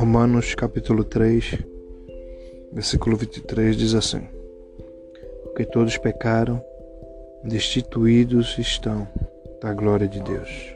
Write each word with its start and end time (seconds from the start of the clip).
Romanos 0.00 0.54
capítulo 0.54 1.04
3, 1.04 1.58
versículo 2.72 3.18
23 3.18 3.76
diz 3.76 3.92
assim: 3.92 4.26
Porque 5.42 5.66
todos 5.66 5.98
pecaram, 5.98 6.64
destituídos 7.44 8.56
estão 8.56 9.06
da 9.60 9.74
glória 9.74 10.08
de 10.08 10.18
Deus. 10.22 10.74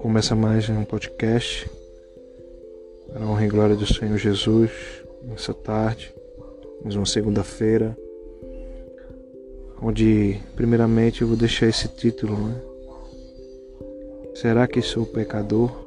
Começa 0.00 0.34
mais 0.34 0.66
um 0.70 0.82
podcast 0.82 1.70
para 3.12 3.22
a 3.22 3.28
honra 3.28 3.44
e 3.44 3.48
glória 3.48 3.76
do 3.76 3.84
Senhor 3.84 4.16
Jesus 4.16 4.70
nessa 5.22 5.52
tarde, 5.52 6.10
mais 6.82 6.96
uma 6.96 7.04
segunda-feira, 7.04 7.94
onde 9.82 10.40
primeiramente 10.56 11.20
eu 11.20 11.28
vou 11.28 11.36
deixar 11.36 11.66
esse 11.66 11.86
título, 11.86 12.34
né? 12.34 12.62
Será 14.36 14.66
que 14.66 14.80
sou 14.80 15.04
pecador? 15.04 15.81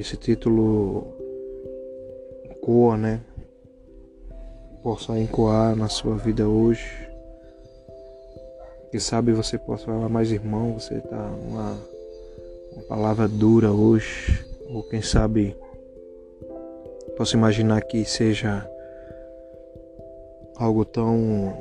Esse 0.00 0.16
título 0.16 1.06
ecoa, 2.44 2.96
né? 2.96 3.20
Possa 4.82 5.18
ecoar 5.20 5.76
na 5.76 5.88
sua 5.88 6.16
vida 6.16 6.48
hoje. 6.48 7.08
Quem 8.90 9.00
sabe 9.00 9.32
você 9.32 9.58
possa 9.58 9.86
falar 9.86 10.08
mais 10.08 10.30
irmão, 10.30 10.78
você 10.78 11.00
tá 11.00 11.30
uma, 11.48 11.78
uma 12.72 12.82
palavra 12.88 13.26
dura 13.26 13.72
hoje. 13.72 14.44
Ou 14.68 14.82
quem 14.82 15.02
sabe 15.02 15.56
posso 17.16 17.36
imaginar 17.36 17.80
que 17.82 18.04
seja 18.04 18.68
algo 20.56 20.84
tão 20.84 21.54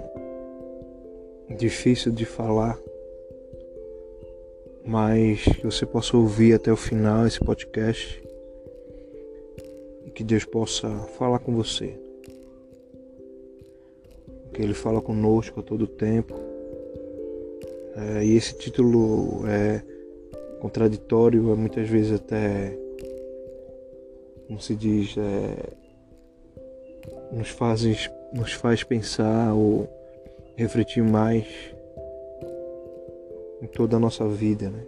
difícil 1.58 2.12
de 2.12 2.26
falar, 2.26 2.78
mas 4.86 5.44
que 5.44 5.64
você 5.64 5.86
possa 5.86 6.18
ouvir 6.18 6.54
até 6.54 6.72
o 6.72 6.78
final 6.78 7.26
esse 7.26 7.40
podcast 7.40 8.24
que 10.14 10.24
Deus 10.24 10.46
possa 10.46 10.90
falar 11.18 11.40
com 11.40 11.54
você. 11.56 11.98
Que 14.54 14.62
Ele 14.62 14.74
fala 14.74 15.02
conosco 15.02 15.60
a 15.60 15.64
todo 15.64 15.88
tempo. 15.88 16.36
É, 17.96 18.24
e 18.24 18.36
esse 18.36 18.58
título 18.58 19.48
é 19.48 19.84
contraditório, 20.60 21.52
é 21.52 21.56
muitas 21.56 21.90
vezes 21.90 22.14
até, 22.14 22.78
como 24.48 24.62
se 24.62 24.76
diz, 24.76 25.16
é, 25.18 25.74
nos, 27.32 27.50
faz, 27.50 28.10
nos 28.34 28.54
faz 28.54 28.84
pensar 28.84 29.54
ou 29.54 29.90
refletir 30.56 31.04
mais 31.04 31.46
em 33.64 33.68
toda 33.68 33.96
a 33.96 34.00
nossa 34.00 34.28
vida. 34.28 34.70
Né? 34.70 34.86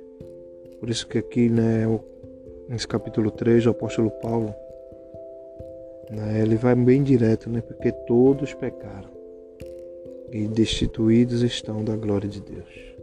Por 0.80 0.90
isso 0.90 1.08
que 1.08 1.18
aqui, 1.18 1.50
né, 1.50 1.86
nesse 2.70 2.88
capítulo 2.88 3.32
3, 3.32 3.66
o 3.66 3.70
apóstolo 3.72 4.12
Paulo 4.22 4.54
né? 6.10 6.42
Ele 6.42 6.56
vai 6.56 6.76
bem 6.76 7.04
direto, 7.04 7.50
né? 7.50 7.62
Porque 7.62 7.92
todos 7.92 8.54
pecaram 8.54 9.10
e 10.32 10.48
destituídos 10.48 11.42
estão 11.42 11.84
da 11.84 11.96
glória 11.96 12.28
de 12.28 12.42
Deus. 12.42 12.96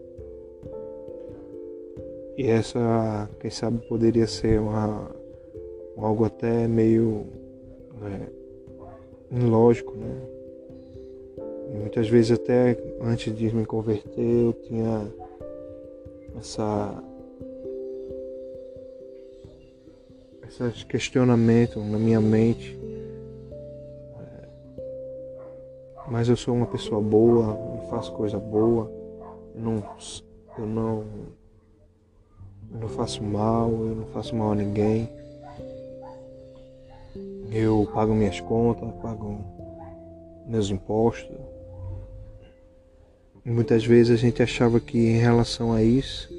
E 2.37 2.47
essa, 2.47 3.29
quem 3.41 3.51
sabe, 3.51 3.79
poderia 3.87 4.27
ser 4.27 4.59
uma, 4.59 5.11
algo 5.97 6.25
até 6.25 6.67
meio 6.67 7.27
né, 8.01 8.29
ilógico, 9.31 9.95
né? 9.97 10.17
E 11.73 11.77
muitas 11.77 12.09
vezes 12.09 12.33
até 12.33 12.77
antes 13.01 13.35
de 13.35 13.55
me 13.55 13.65
converter 13.65 14.21
eu 14.21 14.53
tinha 14.53 15.11
essa 16.39 17.03
esses 20.49 20.85
questionamentos 20.85 21.83
na 21.85 21.99
minha 21.99 22.21
mente 22.21 22.83
mas 26.13 26.29
eu 26.29 26.37
sou 26.37 26.55
uma 26.55 26.67
pessoa 26.67 27.01
boa, 27.01 27.59
eu 27.75 27.89
faço 27.89 28.13
coisa 28.13 28.39
boa, 28.39 28.93
eu 29.55 29.61
não, 29.63 29.83
eu 30.59 30.67
não, 30.67 31.05
eu 32.71 32.81
não 32.81 32.89
faço 32.91 33.23
mal, 33.23 33.71
eu 33.71 33.95
não 33.95 34.07
faço 34.09 34.37
mal 34.37 34.53
a 34.53 34.55
ninguém. 34.55 35.09
Eu 37.51 37.89
pago 37.95 38.13
minhas 38.13 38.41
contas, 38.41 38.91
pago 39.01 39.39
meus 40.47 40.69
impostos. 40.69 41.35
Muitas 43.45 43.85
vezes 43.85 44.13
a 44.13 44.17
gente 44.17 44.41
achava 44.41 44.79
que 44.79 44.97
em 44.97 45.19
relação 45.19 45.73
a 45.73 45.83
isso 45.83 46.33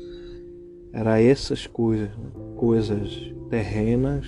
era 0.94 1.22
essas 1.22 1.68
coisas, 1.68 2.09
coisas 2.56 3.34
terrenas 3.50 4.25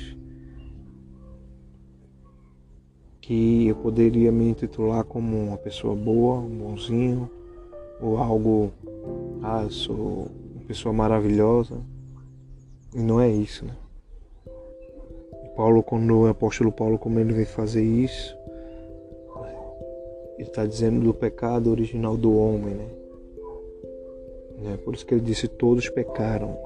que 3.21 3.67
eu 3.67 3.75
poderia 3.77 4.29
me 4.29 4.49
intitular 4.49 5.05
como 5.05 5.47
uma 5.47 5.57
pessoa 5.57 5.95
boa, 5.95 6.39
um 6.39 6.49
bonzinho, 6.49 7.29
ou 8.01 8.17
algo, 8.17 8.73
ah, 9.41 9.65
sou 9.69 10.29
uma 10.53 10.65
pessoa 10.67 10.91
maravilhosa. 10.91 11.79
E 12.93 12.99
não 12.99 13.21
é 13.21 13.29
isso, 13.29 13.63
né? 13.63 13.73
Paulo, 15.55 15.81
quando 15.81 16.13
o 16.13 16.27
apóstolo 16.27 16.73
Paulo, 16.73 16.99
como 16.99 17.19
ele 17.19 17.31
vem 17.31 17.45
fazer 17.45 17.83
isso, 17.83 18.35
ele 20.37 20.47
está 20.49 20.65
dizendo 20.65 20.99
do 20.99 21.13
pecado 21.13 21.71
original 21.71 22.17
do 22.17 22.35
homem, 22.37 22.75
né? 22.75 22.87
É 24.73 24.77
por 24.77 24.93
isso 24.93 25.05
que 25.05 25.13
ele 25.13 25.21
disse: 25.21 25.47
todos 25.47 25.89
pecaram. 25.89 26.57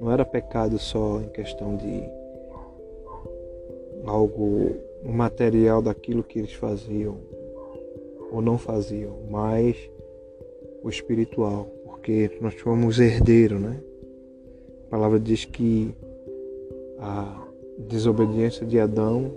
Não 0.00 0.10
era 0.10 0.24
pecado 0.24 0.78
só 0.78 1.20
em 1.20 1.28
questão 1.28 1.76
de 1.76 2.02
algo 4.04 4.74
material 5.04 5.80
daquilo 5.80 6.24
que 6.24 6.38
eles 6.38 6.52
faziam 6.52 7.16
ou 8.32 8.40
não 8.40 8.58
faziam, 8.58 9.12
mas 9.30 9.76
o 10.82 10.88
espiritual, 10.88 11.68
porque 11.84 12.30
nós 12.40 12.54
fomos 12.54 12.98
herdeiros, 12.98 13.60
né? 13.60 13.80
A 14.86 14.90
palavra 14.90 15.20
diz 15.20 15.44
que 15.44 15.94
a 16.98 17.46
desobediência 17.78 18.66
de 18.66 18.80
Adão 18.80 19.30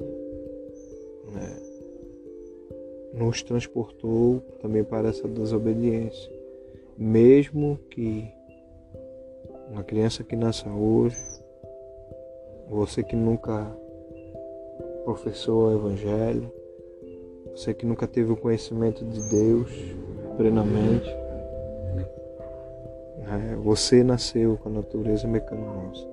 nos 3.16 3.42
transportou 3.42 4.42
também 4.62 4.84
para 4.84 5.10
essa 5.10 5.28
desobediência. 5.28 6.32
Mesmo 6.98 7.80
que 7.90 8.32
uma 9.72 9.84
criança 9.84 10.24
que 10.24 10.36
nasça 10.36 10.70
hoje, 10.70 11.18
você 12.70 13.04
que 13.04 13.16
nunca 13.16 13.76
professou 15.04 15.68
o 15.68 15.74
Evangelho, 15.74 16.52
você 17.52 17.74
que 17.74 17.86
nunca 17.86 18.08
teve 18.08 18.32
o 18.32 18.38
conhecimento 18.38 19.04
de 19.06 19.30
Deus 19.30 19.72
plenamente, 20.36 21.10
é, 23.28 23.56
você 23.56 24.04
nasceu 24.04 24.58
com 24.58 24.70
a 24.70 24.72
natureza 24.74 25.28
mecanosa. 25.28 26.06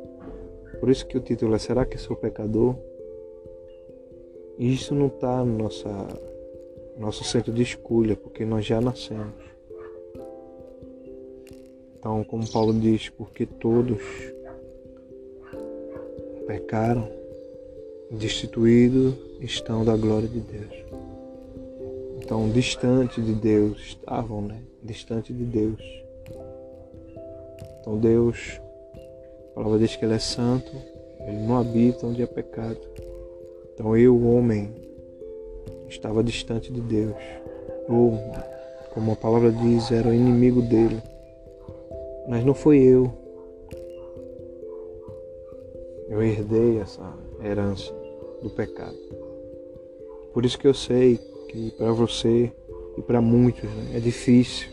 Por 0.79 0.89
isso 0.89 1.07
que 1.07 1.17
o 1.17 1.21
título 1.21 1.55
é 1.55 1.59
Será 1.59 1.85
que 1.85 1.99
sou 1.99 2.17
pecador? 2.17 2.77
E 4.59 4.73
isso 4.73 4.95
não 4.95 5.07
está 5.07 5.45
no 5.45 5.59
nossa, 5.59 5.89
nosso 7.03 7.25
centro 7.25 7.53
de 7.53 7.63
escolha, 7.63 8.15
porque 8.15 8.45
nós 8.45 8.65
já 8.65 8.81
nascemos. 8.81 9.35
Então, 11.99 12.23
como 12.23 12.49
Paulo 12.49 12.73
diz, 12.73 13.09
porque 13.09 13.45
todos 13.45 14.01
pecaram, 16.47 17.11
destituídos 18.09 19.15
estão 19.41 19.85
da 19.85 19.97
glória 19.97 20.29
de 20.29 20.39
Deus. 20.39 20.85
Então, 22.19 22.49
distante 22.51 23.21
de 23.21 23.33
Deus 23.33 23.81
estavam, 23.81 24.41
né? 24.41 24.63
Distante 24.81 25.33
de 25.33 25.45
Deus. 25.45 25.83
Então, 27.81 27.99
Deus, 27.99 28.61
a 29.51 29.55
palavra 29.55 29.79
diz 29.81 29.97
que 29.97 30.05
Ele 30.05 30.15
é 30.15 30.21
santo, 30.21 30.71
Ele 31.19 31.39
não 31.39 31.59
habita 31.59 32.07
onde 32.07 32.23
é 32.23 32.27
pecado. 32.27 32.81
Então, 33.75 33.97
eu, 33.97 34.25
homem, 34.25 34.73
estava 35.89 36.23
distante 36.23 36.73
de 36.73 36.81
Deus. 36.81 37.15
Ou, 37.89 38.19
como 38.95 39.13
a 39.13 39.17
palavra 39.17 39.51
diz, 39.51 39.91
era 39.91 40.09
o 40.09 40.15
inimigo 40.15 40.63
dele. 40.63 41.03
Mas 42.29 42.45
não 42.45 42.55
foi 42.55 42.79
eu. 42.79 43.13
Eu 46.09 46.23
herdei 46.23 46.79
essa 46.79 47.13
herança 47.43 47.93
do 48.43 48.51
pecado. 48.51 48.97
Por 50.33 50.45
isso 50.45 50.59
que 50.59 50.67
eu 50.67 50.75
sei 50.75 51.19
que 51.49 51.71
para 51.73 51.93
você 51.93 52.51
e 52.97 53.03
para 53.03 53.21
muitos 53.21 53.65
né, 53.65 53.93
é 53.95 54.01
difícil 54.01 54.69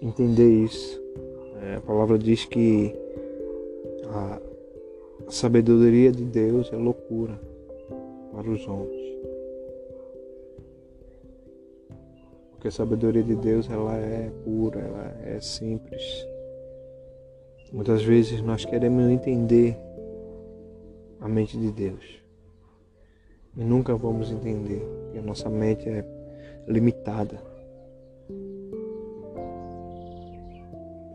entender 0.00 0.48
isso. 0.48 1.00
É, 1.62 1.76
a 1.76 1.80
palavra 1.80 2.18
diz 2.18 2.44
que 2.44 2.94
a 4.08 4.40
sabedoria 5.28 6.10
de 6.10 6.24
Deus 6.24 6.70
é 6.72 6.76
loucura 6.76 7.40
para 8.32 8.50
os 8.50 8.66
homens. 8.66 9.01
Porque 12.62 12.68
a 12.68 12.70
sabedoria 12.70 13.24
de 13.24 13.34
Deus 13.34 13.68
ela 13.68 13.96
é 13.96 14.30
pura, 14.44 14.78
ela 14.78 15.16
é 15.24 15.40
simples. 15.40 16.00
Muitas 17.72 18.04
vezes 18.04 18.40
nós 18.40 18.64
queremos 18.64 19.10
entender 19.10 19.76
a 21.18 21.26
mente 21.26 21.58
de 21.58 21.72
Deus 21.72 22.22
e 23.56 23.64
nunca 23.64 23.96
vamos 23.96 24.30
entender, 24.30 24.78
porque 24.78 25.18
a 25.18 25.22
nossa 25.22 25.50
mente 25.50 25.88
é 25.88 26.04
limitada. 26.68 27.42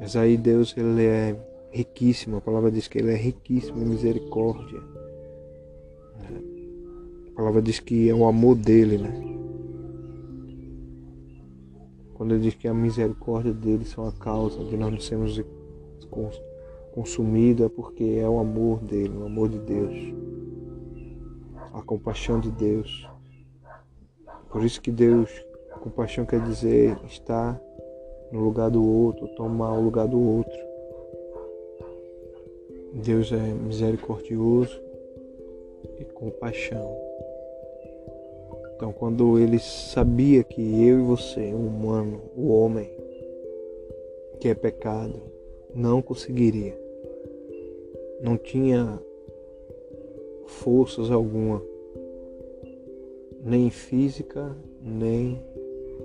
Mas 0.01 0.17
aí 0.17 0.35
Deus 0.35 0.75
ele 0.75 1.05
é 1.05 1.33
riquíssimo, 1.71 2.35
a 2.35 2.41
palavra 2.41 2.69
diz 2.69 2.89
que 2.89 2.97
ele 2.97 3.13
é 3.13 3.15
riquíssimo 3.15 3.81
em 3.81 3.85
misericórdia. 3.85 4.81
A 7.31 7.35
palavra 7.37 7.61
diz 7.61 7.79
que 7.79 8.09
é 8.09 8.13
o 8.13 8.25
amor 8.25 8.55
dele, 8.55 8.97
né? 8.97 9.36
Quando 12.17 12.33
ele 12.33 12.43
diz 12.43 12.55
que 12.55 12.67
a 12.67 12.73
misericórdia 12.73 13.53
dele 13.53 13.85
são 13.85 14.07
a 14.07 14.11
causa 14.11 14.63
de 14.63 14.75
nós 14.75 14.91
não 14.91 14.99
sermos 14.99 15.39
consumidos, 16.91 17.67
é 17.67 17.69
porque 17.69 18.19
é 18.19 18.27
o 18.27 18.39
amor 18.39 18.79
dele, 18.79 19.15
o 19.15 19.25
amor 19.25 19.49
de 19.49 19.59
Deus. 19.59 19.95
A 21.73 21.81
compaixão 21.83 22.39
de 22.39 22.49
Deus. 22.49 23.07
Por 24.49 24.63
isso 24.63 24.81
que 24.81 24.91
Deus, 24.91 25.29
compaixão 25.87 26.25
quer 26.25 26.41
dizer 26.41 26.97
estar 27.05 27.61
no 28.31 28.41
lugar 28.41 28.69
do 28.69 28.83
outro, 28.83 29.27
tomar 29.35 29.73
o 29.73 29.81
lugar 29.81 30.07
do 30.07 30.19
outro. 30.19 30.59
Deus 32.93 33.31
é 33.31 33.37
misericordioso 33.37 34.81
e 35.99 36.05
compaixão. 36.05 36.97
Então, 38.77 38.93
quando 38.93 39.39
ele 39.39 39.57
sabia 39.57 40.43
que 40.43 40.61
eu 40.61 40.99
e 40.99 41.03
você, 41.03 41.51
o 41.51 41.57
humano, 41.57 42.21
o 42.35 42.49
homem, 42.49 42.87
que 44.39 44.47
é 44.47 44.53
pecado, 44.53 45.19
não 45.73 45.99
conseguiria, 45.99 46.79
não 48.21 48.37
tinha 48.37 49.01
forças 50.45 51.09
alguma, 51.09 51.59
nem 53.43 53.71
física, 53.71 54.55
nem 54.79 55.43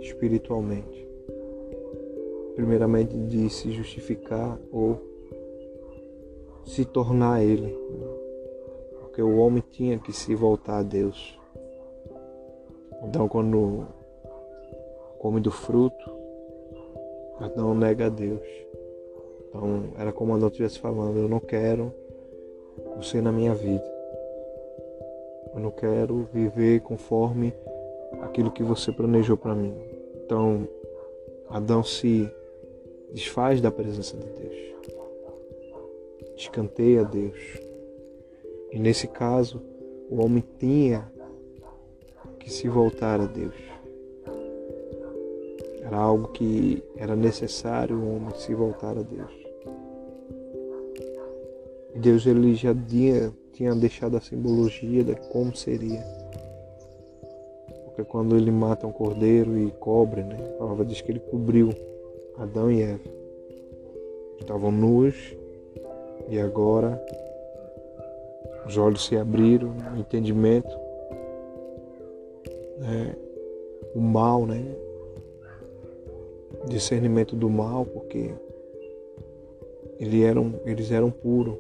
espiritualmente. 0.01 1.07
Primeiramente, 2.55 3.15
de 3.19 3.51
se 3.51 3.71
justificar 3.71 4.59
ou 4.73 4.99
se 6.65 6.87
tornar 6.87 7.45
Ele, 7.45 7.77
porque 8.99 9.21
o 9.21 9.37
homem 9.37 9.63
tinha 9.71 9.99
que 9.99 10.11
se 10.11 10.35
voltar 10.35 10.79
a 10.79 10.83
Deus. 10.83 11.42
Então, 13.05 13.29
quando 13.29 13.87
come 15.19 15.41
do 15.41 15.51
fruto, 15.51 16.11
Adão 17.39 17.75
nega 17.75 18.07
a 18.07 18.09
Deus. 18.09 18.47
Então, 19.49 19.85
era 19.99 20.13
como 20.13 20.35
Adão 20.35 20.49
estivesse 20.49 20.79
falando: 20.79 21.19
Eu 21.19 21.29
não 21.29 21.41
quero 21.41 21.93
você 22.97 23.21
na 23.21 23.33
minha 23.33 23.55
vida. 23.55 23.85
Eu 25.55 25.61
não 25.61 25.71
quero 25.71 26.29
viver 26.33 26.81
conforme 26.81 27.53
aquilo 28.23 28.51
que 28.51 28.63
você 28.63 28.91
planejou 28.91 29.37
para 29.37 29.55
mim. 29.55 29.75
Então, 30.25 30.67
Adão 31.49 31.83
se 31.83 32.31
desfaz 33.13 33.61
da 33.61 33.71
presença 33.71 34.17
de 34.17 34.27
Deus, 34.27 34.57
escanteia 36.37 37.05
Deus. 37.05 37.39
E 38.71 38.79
nesse 38.79 39.07
caso, 39.07 39.61
o 40.11 40.25
homem 40.25 40.43
tinha 40.59 41.13
que 42.43 42.53
se 42.53 42.69
voltar 42.69 43.21
a 43.21 43.27
Deus. 43.27 43.55
Era 45.81 45.97
algo 45.97 46.29
que 46.29 46.83
era 46.97 47.15
necessário 47.15 47.97
o 47.97 48.17
homem 48.17 48.35
se 48.35 48.53
voltar 48.53 48.99
a 48.99 49.03
Deus. 49.03 49.31
E 51.95 51.99
Deus 51.99 52.27
ele 52.27 52.55
já 52.55 52.75
tinha, 52.75 53.33
tinha 53.53 53.75
deixado 53.75 54.17
a 54.17 54.21
simbologia 54.21 55.05
de 55.05 55.15
como 55.31 55.55
seria. 55.55 56.03
Porque 57.85 58.03
quando 58.05 58.37
ele 58.37 58.51
mata 58.51 58.87
um 58.87 58.93
cordeiro 58.93 59.57
e 59.59 59.71
cobre, 59.73 60.23
né? 60.25 60.37
A 60.55 60.59
palavra 60.59 60.85
diz 60.85 61.01
que 61.01 61.13
ele 61.13 61.21
cobriu 61.21 61.71
Adão 62.39 62.73
e 62.73 62.83
Eva. 62.83 63.23
Estavam 64.41 64.73
nus 64.73 65.15
e 66.29 66.41
agora 66.41 67.01
os 68.67 68.77
olhos 68.77 69.07
se 69.07 69.17
abriram, 69.17 69.75
o 69.95 70.01
entendimento 70.01 70.83
né, 72.83 73.15
o 73.95 74.01
mal, 74.01 74.45
né? 74.45 74.63
Discernimento 76.69 77.35
do 77.37 77.49
mal, 77.49 77.87
porque 77.87 78.31
eles 79.99 80.25
eram, 80.25 80.61
eles 80.65 80.91
eram 80.91 81.11
puros. 81.11 81.57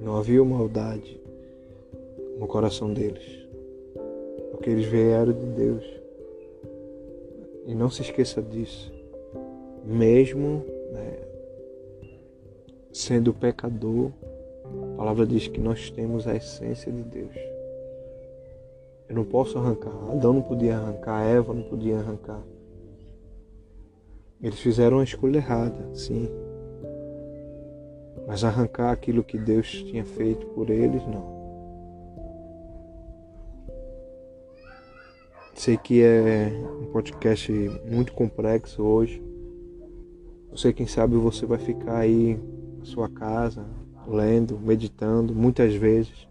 Não 0.00 0.16
havia 0.16 0.42
maldade 0.42 1.20
no 2.38 2.46
coração 2.46 2.92
deles. 2.92 3.46
Porque 4.50 4.70
eles 4.70 4.86
vieram 4.86 5.32
de 5.32 5.46
Deus. 5.46 5.84
E 7.66 7.74
não 7.74 7.90
se 7.90 8.02
esqueça 8.02 8.42
disso. 8.42 8.92
Mesmo 9.84 10.64
né, 10.92 11.18
sendo 12.92 13.32
pecador, 13.32 14.10
a 14.94 14.96
palavra 14.96 15.26
diz 15.26 15.46
que 15.48 15.60
nós 15.60 15.90
temos 15.90 16.26
a 16.26 16.34
essência 16.34 16.90
de 16.90 17.02
Deus. 17.02 17.51
Eu 19.08 19.16
não 19.16 19.24
posso 19.24 19.58
arrancar. 19.58 19.92
Adão 20.10 20.32
não 20.32 20.42
podia 20.42 20.76
arrancar, 20.76 21.22
Eva 21.24 21.52
não 21.52 21.62
podia 21.62 21.98
arrancar. 21.98 22.42
Eles 24.42 24.58
fizeram 24.58 24.98
a 24.98 25.04
escolha 25.04 25.36
errada, 25.36 25.94
sim. 25.94 26.28
Mas 28.26 28.42
arrancar 28.42 28.90
aquilo 28.90 29.22
que 29.22 29.38
Deus 29.38 29.68
tinha 29.70 30.04
feito 30.04 30.46
por 30.46 30.70
eles, 30.70 31.02
não. 31.06 31.32
Sei 35.54 35.76
que 35.76 36.02
é 36.02 36.50
um 36.80 36.86
podcast 36.86 37.52
muito 37.88 38.12
complexo 38.14 38.82
hoje. 38.82 39.22
Eu 40.50 40.56
sei 40.56 40.72
quem 40.72 40.86
sabe 40.86 41.14
você 41.16 41.46
vai 41.46 41.58
ficar 41.58 41.98
aí 41.98 42.38
na 42.78 42.84
sua 42.84 43.08
casa, 43.08 43.64
lendo, 44.08 44.58
meditando 44.58 45.32
muitas 45.34 45.72
vezes. 45.74 46.26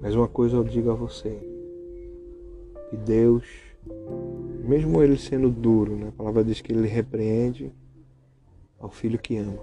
Mas 0.00 0.14
uma 0.14 0.28
coisa 0.28 0.56
eu 0.56 0.64
digo 0.64 0.90
a 0.90 0.94
você, 0.94 1.38
que 2.88 2.96
Deus, 2.96 3.44
mesmo 4.64 5.02
ele 5.02 5.18
sendo 5.18 5.50
duro, 5.50 5.94
né? 5.94 6.08
a 6.08 6.12
palavra 6.12 6.42
diz 6.42 6.60
que 6.60 6.72
ele 6.72 6.88
repreende 6.88 7.72
ao 8.78 8.88
filho 8.88 9.18
que 9.18 9.36
ama. 9.36 9.62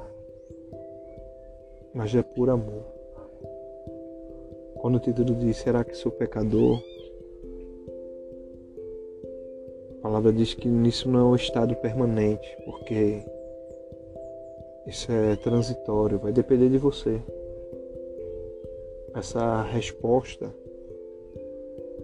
Mas 1.94 2.14
é 2.14 2.22
por 2.22 2.50
amor. 2.52 2.86
Quando 4.76 4.98
o 4.98 5.00
título 5.00 5.34
diz, 5.34 5.58
será 5.58 5.84
que 5.84 5.96
sou 5.96 6.12
pecador? 6.12 6.84
A 9.98 10.02
palavra 10.04 10.32
diz 10.32 10.54
que 10.54 10.68
nisso 10.68 11.10
não 11.10 11.20
é 11.20 11.24
um 11.24 11.36
estado 11.36 11.76
permanente, 11.78 12.48
porque 12.64 13.26
isso 14.86 15.12
é 15.12 15.36
transitório, 15.38 16.20
vai 16.20 16.32
depender 16.32 16.70
de 16.70 16.78
você 16.78 17.20
essa 19.18 19.64
resposta, 19.64 20.54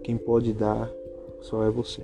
quem 0.02 0.16
pode 0.16 0.52
dar 0.52 0.90
só 1.40 1.62
é 1.62 1.70
você. 1.70 2.02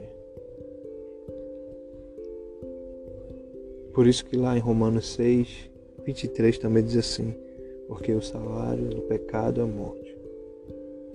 Por 3.92 4.06
isso 4.06 4.24
que 4.24 4.36
lá 4.36 4.56
em 4.56 4.60
Romanos 4.60 5.08
6, 5.14 5.68
23 6.04 6.58
também 6.58 6.84
diz 6.84 6.96
assim: 6.96 7.34
Porque 7.88 8.12
o 8.12 8.22
salário 8.22 8.88
do 8.88 9.02
pecado 9.02 9.60
é 9.60 9.64
a 9.64 9.66
morte, 9.66 10.16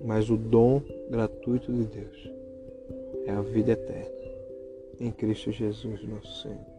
mas 0.04 0.28
o 0.28 0.36
dom 0.36 0.82
gratuito 1.10 1.72
de 1.72 1.84
Deus 1.84 2.30
é 3.24 3.30
a 3.30 3.40
vida 3.40 3.72
eterna 3.72 4.16
em 5.00 5.10
Cristo 5.10 5.50
Jesus, 5.50 6.02
nosso 6.06 6.42
Senhor. 6.42 6.76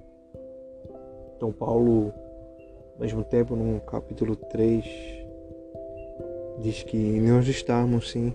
Então, 1.36 1.52
Paulo, 1.52 2.14
ao 2.94 3.02
mesmo 3.02 3.24
tempo, 3.24 3.56
no 3.56 3.80
capítulo 3.82 4.36
3, 4.36 5.17
diz 6.60 6.84
que 6.84 7.20
nós 7.22 7.48
estamos 7.48 8.12
sim 8.12 8.34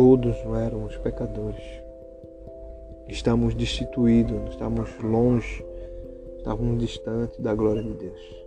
todos 0.00 0.34
éramos 0.56 0.96
pecadores. 0.98 1.62
Estamos 3.08 3.54
destituídos, 3.54 4.50
estamos 4.50 4.88
longe, 5.02 5.62
estávamos 6.38 6.78
distantes 6.78 7.38
da 7.40 7.54
glória 7.54 7.82
de 7.82 7.92
Deus. 7.92 8.44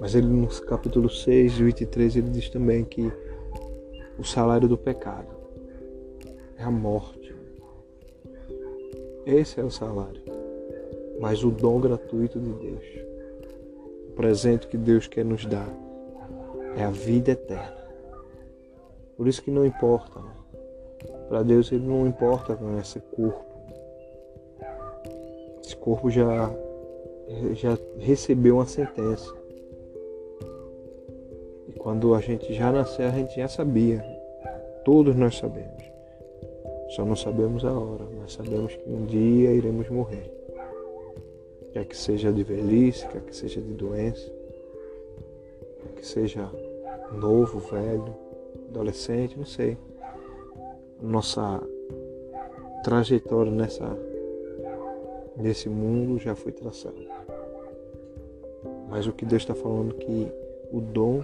Mas 0.00 0.14
ele 0.14 0.26
no 0.26 0.46
capítulo 0.66 1.08
6, 1.08 1.58
23, 1.58 2.16
ele 2.16 2.30
diz 2.30 2.50
também 2.50 2.84
que 2.84 3.10
o 4.18 4.24
salário 4.24 4.68
do 4.68 4.76
pecado 4.76 5.28
é 6.58 6.64
a 6.64 6.70
morte. 6.70 7.34
Esse 9.24 9.60
é 9.60 9.64
o 9.64 9.70
salário. 9.70 10.20
Mas 11.20 11.42
o 11.42 11.50
dom 11.50 11.80
gratuito 11.80 12.38
de 12.38 12.52
Deus 12.52 12.84
presente 14.18 14.66
que 14.66 14.76
Deus 14.76 15.06
quer 15.06 15.24
nos 15.24 15.46
dar 15.46 15.72
é 16.76 16.82
a 16.82 16.90
vida 16.90 17.30
eterna. 17.30 17.78
Por 19.16 19.28
isso 19.28 19.40
que 19.40 19.50
não 19.50 19.64
importa. 19.64 20.18
Né? 20.18 20.32
Para 21.28 21.44
Deus 21.44 21.70
ele 21.70 21.86
não 21.86 22.04
importa 22.04 22.56
com 22.56 22.76
esse 22.80 22.98
corpo. 22.98 23.46
corpo 25.78 26.10
já, 26.10 26.50
já 27.52 27.78
recebeu 27.98 28.56
uma 28.56 28.66
sentença. 28.66 29.32
E 31.68 31.72
quando 31.78 32.12
a 32.12 32.20
gente 32.20 32.52
já 32.52 32.72
nasceu, 32.72 33.06
a 33.06 33.10
gente 33.10 33.36
já 33.36 33.46
sabia. 33.46 34.04
Todos 34.84 35.14
nós 35.14 35.38
sabemos. 35.38 35.84
Só 36.88 37.04
não 37.04 37.14
sabemos 37.14 37.64
a 37.64 37.72
hora, 37.72 38.04
mas 38.20 38.32
sabemos 38.32 38.74
que 38.74 38.90
um 38.90 39.04
dia 39.04 39.52
iremos 39.52 39.88
morrer. 39.88 40.37
Quer 41.78 41.84
que 41.84 41.96
seja 41.96 42.32
de 42.32 42.42
velhice, 42.42 43.06
quer 43.06 43.20
que 43.20 43.36
seja 43.36 43.60
de 43.60 43.72
doença, 43.72 44.28
quer 45.80 45.92
que 45.94 46.04
seja 46.04 46.50
novo, 47.12 47.60
velho, 47.60 48.16
adolescente, 48.68 49.38
não 49.38 49.44
sei. 49.44 49.78
Nossa 51.00 51.62
trajetória 52.82 53.52
nessa 53.52 53.96
nesse 55.36 55.68
mundo 55.68 56.18
já 56.18 56.34
foi 56.34 56.50
traçada. 56.50 56.96
Mas 58.88 59.06
o 59.06 59.12
que 59.12 59.24
Deus 59.24 59.42
está 59.42 59.54
falando 59.54 59.94
é 59.94 60.04
que 60.04 60.32
o 60.72 60.80
dom 60.80 61.22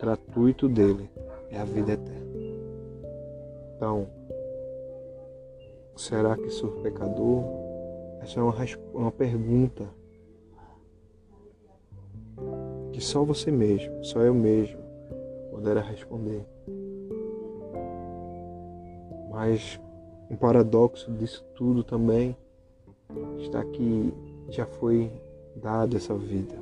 gratuito 0.00 0.68
dele 0.68 1.10
é 1.50 1.58
a 1.58 1.64
vida 1.64 1.94
eterna. 1.94 2.32
Então, 3.74 4.06
será 5.96 6.36
que 6.36 6.48
sou 6.48 6.70
pecador? 6.80 7.61
Essa 8.22 8.38
é 8.38 8.42
uma, 8.42 8.54
uma 8.94 9.10
pergunta 9.10 9.84
que 12.92 13.00
só 13.00 13.24
você 13.24 13.50
mesmo, 13.50 14.04
só 14.04 14.20
eu 14.20 14.32
mesmo, 14.32 14.78
poderá 15.50 15.80
responder. 15.80 16.46
Mas 19.28 19.80
um 20.30 20.36
paradoxo 20.36 21.10
disso 21.10 21.44
tudo 21.56 21.82
também 21.82 22.36
está 23.38 23.64
que 23.64 24.14
já 24.50 24.66
foi 24.66 25.10
dada 25.56 25.96
essa 25.96 26.14
vida 26.14 26.54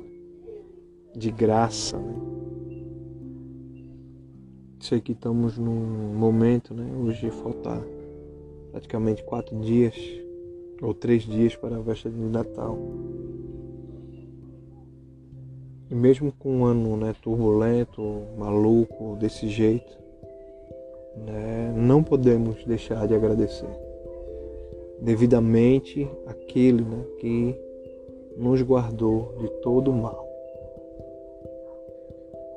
de 1.15 1.29
graça. 1.29 1.99
Né? 1.99 2.15
Sei 4.79 4.99
que 4.99 5.11
estamos 5.11 5.59
num 5.59 6.15
momento, 6.15 6.73
né? 6.73 6.91
Hoje 7.03 7.29
faltar 7.29 7.83
praticamente 8.71 9.23
quatro 9.23 9.59
dias 9.59 9.95
ou 10.81 10.93
três 10.93 11.23
dias 11.23 11.55
para 11.55 11.75
a 11.75 11.79
véspera 11.79 12.13
de 12.13 12.21
Natal. 12.21 12.77
E 15.89 15.95
mesmo 15.95 16.31
com 16.31 16.59
um 16.59 16.65
ano 16.65 16.97
né, 16.97 17.13
turbulento, 17.21 18.01
maluco, 18.37 19.15
desse 19.17 19.47
jeito, 19.47 19.97
né, 21.17 21.73
não 21.75 22.01
podemos 22.01 22.63
deixar 22.63 23.07
de 23.07 23.13
agradecer 23.13 23.67
devidamente 25.01 26.09
aquele 26.25 26.83
né, 26.83 27.03
que 27.19 27.55
nos 28.37 28.61
guardou 28.61 29.35
de 29.39 29.49
todo 29.61 29.91
o 29.91 29.93
mal. 29.93 30.27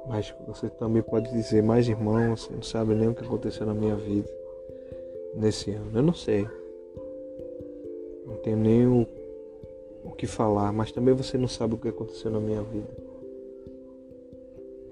Mas 0.07 0.35
você 0.47 0.69
também 0.69 1.03
pode 1.03 1.31
dizer, 1.33 1.63
mais 1.63 1.89
irmão, 1.89 2.37
você 2.37 2.53
não 2.53 2.63
sabe 2.63 2.95
nem 2.95 3.09
o 3.09 3.15
que 3.15 3.25
aconteceu 3.25 3.67
na 3.67 3.75
minha 3.75 3.97
vida 3.97 4.29
nesse 5.35 5.71
ano. 5.71 5.91
Eu 5.95 6.03
não 6.03 6.15
sei. 6.15 6.47
Tenho 8.45 8.59
nem 8.59 8.87
o, 8.87 9.07
o 10.05 10.11
que 10.11 10.27
falar, 10.27 10.71
mas 10.71 10.93
também 10.93 11.15
você 11.15 11.39
não 11.39 11.49
sabe 11.49 11.75
o 11.75 11.79
que 11.79 11.89
aconteceu 11.89 12.31
na 12.31 12.39
minha 12.39 12.63
vida. 12.63 12.91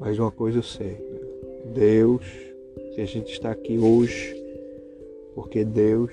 Mas 0.00 0.18
uma 0.18 0.30
coisa 0.30 0.56
eu 0.56 0.62
sei? 0.62 0.96
Deus, 1.66 2.24
que 2.94 3.02
a 3.02 3.04
gente 3.04 3.30
está 3.30 3.50
aqui 3.50 3.78
hoje, 3.78 4.34
porque 5.34 5.66
Deus, 5.66 6.12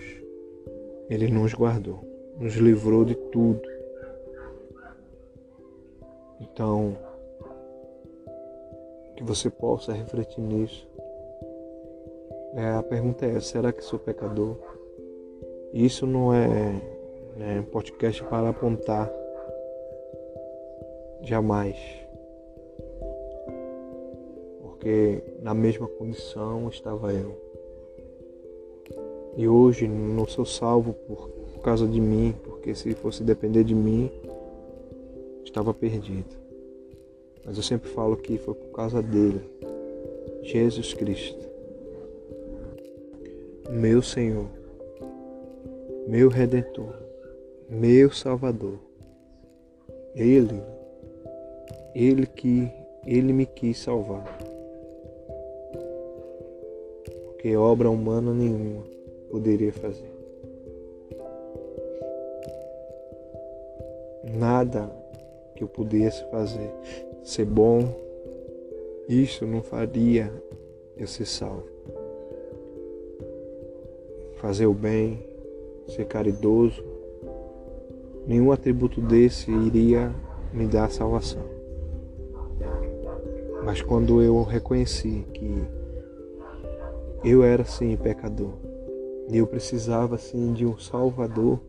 Ele 1.10 1.29
nos 1.29 1.53
guardou, 1.53 2.01
nos 2.38 2.55
livrou 2.55 3.05
de 3.05 3.15
tudo. 3.15 3.62
Então, 6.41 6.98
que 9.15 9.24
você 9.24 9.50
possa 9.50 9.93
refletir 9.93 10.41
nisso. 10.41 10.86
É, 12.53 12.72
a 12.72 12.84
pergunta 12.84 13.25
é: 13.25 13.39
será 13.39 13.72
que 13.72 13.81
sou 13.81 13.98
pecador? 13.98 14.58
Isso 15.74 16.05
não 16.05 16.34
é 16.34 16.99
né, 17.39 17.65
podcast 17.72 18.24
para 18.25 18.50
apontar. 18.50 19.10
Jamais 21.22 21.75
porque 24.79 25.22
na 25.41 25.53
mesma 25.53 25.88
condição 25.88 26.69
estava 26.69 27.13
eu. 27.13 27.38
E 29.36 29.46
hoje 29.46 29.86
não 29.88 30.25
sou 30.25 30.46
salvo 30.46 30.93
por, 30.93 31.27
por 31.27 31.62
causa 31.62 31.86
de 31.86 32.00
mim, 32.00 32.34
porque 32.46 32.74
se 32.74 32.93
fosse 32.96 33.22
depender 33.22 33.65
de 33.65 33.75
mim, 33.75 34.10
estava 35.43 35.74
perdido. 35.74 36.34
Mas 37.46 37.58
eu 37.58 37.63
sempre 37.63 37.89
falo 37.89 38.15
que 38.15 38.38
foi 38.38 38.53
por 38.53 38.72
causa 38.72 39.01
dele, 39.01 39.41
Jesus 40.43 40.93
Cristo, 40.93 41.46
meu 43.69 44.01
Senhor, 44.01 44.48
meu 46.08 46.29
Redentor, 46.29 46.96
meu 47.70 48.12
Salvador. 48.12 48.80
Ele, 50.16 50.62
Ele 51.94 52.26
que 52.26 52.70
Ele 53.06 53.32
me 53.32 53.46
quis 53.46 53.78
salvar 53.78 54.26
que 57.40 57.56
obra 57.56 57.90
humana 57.90 58.34
nenhuma 58.34 58.84
poderia 59.32 59.72
fazer. 59.72 60.12
Nada 64.38 64.92
que 65.56 65.64
eu 65.64 65.68
pudesse 65.68 66.24
fazer 66.30 66.70
ser 67.24 67.46
bom, 67.46 67.88
isso 69.08 69.46
não 69.46 69.62
faria 69.62 70.32
eu 70.98 71.08
ser 71.08 71.26
salvo. 71.26 71.68
Fazer 74.36 74.66
o 74.66 74.74
bem, 74.74 75.20
ser 75.88 76.06
caridoso, 76.06 76.84
nenhum 78.30 78.52
atributo 78.52 79.02
desse 79.02 79.50
iria 79.50 80.14
me 80.54 80.68
dar 80.68 80.92
salvação. 80.92 81.42
Mas 83.66 83.82
quando 83.82 84.22
eu 84.22 84.44
reconheci 84.44 85.26
que 85.34 85.68
eu 87.24 87.44
era 87.44 87.66
sim 87.66 87.98
pecador. 87.98 88.54
E 89.28 89.38
eu 89.38 89.48
precisava 89.48 90.16
sim 90.20 90.54
de 90.54 90.64
um 90.64 90.78
Salvador. 90.78 91.60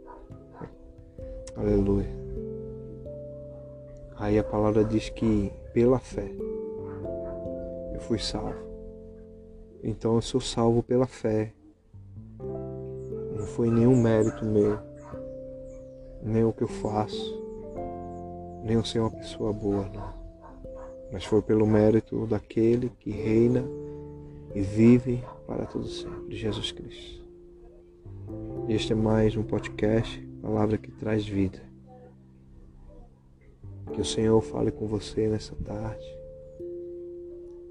Aleluia. 1.57 2.09
Aí 4.17 4.38
a 4.38 4.45
palavra 4.45 4.85
diz 4.85 5.09
que 5.09 5.50
pela 5.73 5.99
fé 5.99 6.31
eu 7.95 8.00
fui 8.00 8.19
salvo. 8.19 8.55
Então 9.83 10.17
eu 10.17 10.21
sou 10.21 10.43
salvo 10.43 10.83
pela 10.83 11.07
fé. 11.07 11.55
Não 13.35 13.47
foi 13.47 13.71
nenhum 13.71 14.00
mérito 14.00 14.45
meu, 14.45 14.79
nem 16.22 16.44
o 16.44 16.52
que 16.52 16.62
eu 16.62 16.68
faço, 16.68 17.38
nem 18.62 18.74
eu 18.74 18.84
ser 18.84 19.00
uma 19.00 19.10
pessoa 19.10 19.52
boa, 19.52 19.88
não. 19.88 20.20
Mas 21.12 21.24
foi 21.24 21.42
pelo 21.42 21.66
mérito 21.66 22.26
daquele 22.26 22.90
que 23.00 23.10
reina 23.10 23.64
e 24.54 24.60
vive 24.60 25.24
para 25.46 25.66
todo 25.66 25.86
sempre, 25.86 26.36
Jesus 26.36 26.70
Cristo. 26.72 27.24
Este 28.68 28.92
é 28.92 28.96
mais 28.96 29.36
um 29.36 29.42
podcast, 29.42 30.20
palavra 30.40 30.78
que 30.78 30.90
traz 30.92 31.26
vida. 31.26 31.60
Que 33.92 34.00
o 34.00 34.04
Senhor 34.04 34.40
fale 34.40 34.70
com 34.70 34.86
você 34.86 35.26
nessa 35.26 35.56
tarde. 35.56 36.06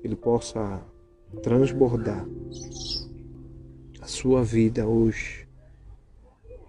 Ele 0.04 0.16
possa 0.16 0.82
transbordar 1.42 2.26
a 4.02 4.06
sua 4.08 4.44
vida 4.44 4.86
hoje. 4.86 5.48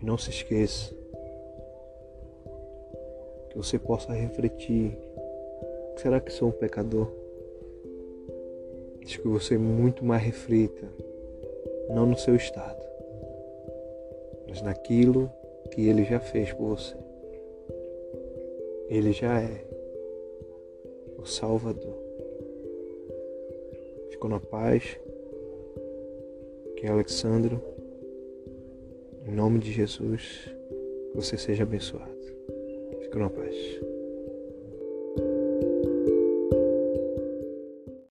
E 0.00 0.04
não 0.04 0.16
se 0.16 0.30
esqueça 0.30 0.99
que 3.50 3.56
você 3.56 3.78
possa 3.78 4.12
refletir: 4.12 4.96
será 5.96 6.20
que 6.20 6.32
sou 6.32 6.48
um 6.48 6.52
pecador? 6.52 7.08
Acho 9.04 9.20
que 9.20 9.28
você 9.28 9.58
muito 9.58 10.04
mais 10.04 10.22
reflita, 10.22 10.88
não 11.88 12.06
no 12.06 12.16
seu 12.16 12.36
estado, 12.36 12.80
mas 14.48 14.62
naquilo 14.62 15.30
que 15.70 15.88
ele 15.88 16.04
já 16.04 16.20
fez 16.20 16.52
por 16.52 16.76
você. 16.76 16.96
Ele 18.88 19.12
já 19.12 19.40
é 19.40 19.64
o 21.18 21.24
Salvador. 21.24 21.96
Ficou 24.10 24.30
na 24.30 24.40
paz. 24.40 24.98
Que 26.76 26.86
é 26.86 26.88
Alexandro, 26.88 27.60
em 29.26 29.30
nome 29.30 29.58
de 29.58 29.70
Jesus, 29.70 30.50
você 31.14 31.36
seja 31.36 31.64
abençoado. 31.64 32.09
Ficou 33.10 33.22
na 33.22 33.28
paz. 33.30 33.89